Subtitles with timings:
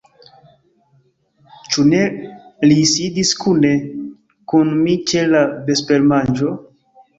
[1.75, 1.99] Ĉu ne
[2.65, 3.73] li sidis kune
[4.55, 6.59] kun mi ĉe la vespermanĝo?